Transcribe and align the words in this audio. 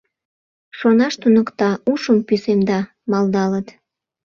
«Шонаш 0.77 1.13
туныкта, 1.21 1.69
ушым 1.91 2.17
пӱсемда»,— 2.27 2.79
малдалыт. 3.11 3.67